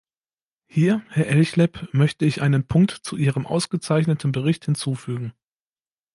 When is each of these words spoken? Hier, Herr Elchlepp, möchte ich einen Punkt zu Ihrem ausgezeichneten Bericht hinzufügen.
Hier, 0.65 1.03
Herr 1.09 1.27
Elchlepp, 1.27 1.89
möchte 1.93 2.25
ich 2.25 2.41
einen 2.41 2.65
Punkt 2.65 2.89
zu 3.03 3.17
Ihrem 3.17 3.45
ausgezeichneten 3.45 4.31
Bericht 4.31 4.65
hinzufügen. 4.65 5.31